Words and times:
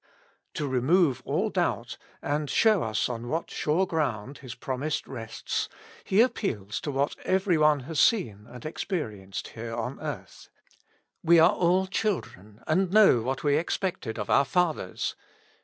To 0.55 0.67
remove 0.67 1.21
all 1.25 1.51
doubt, 1.51 1.99
and 2.23 2.49
show 2.49 2.81
us 2.81 3.07
on 3.07 3.27
what 3.27 3.51
sure 3.51 3.85
ground 3.85 4.39
His 4.39 4.55
i^romise 4.55 5.07
rests, 5.07 5.69
He 6.03 6.21
appeals 6.21 6.81
to 6.81 6.89
what 6.91 7.15
every 7.19 7.55
one 7.55 7.81
has 7.81 7.99
seen 7.99 8.47
and 8.49 8.65
experienced 8.65 9.49
here 9.49 9.75
on 9.75 9.99
earth. 9.99 10.49
We 11.23 11.37
are 11.37 11.53
all 11.53 11.85
children, 11.85 12.63
and 12.65 12.89
know 12.91 13.21
what 13.21 13.43
we 13.43 13.57
ex 13.57 13.77
pected 13.77 14.17
of 14.17 14.31
our 14.31 14.43
fathers. 14.45 15.15